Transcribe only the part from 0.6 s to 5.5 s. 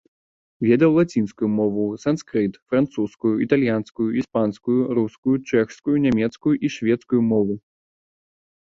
Ведаў лацінскую мову, санскрыт, французскую, італьянскую, іспанскую, рускую,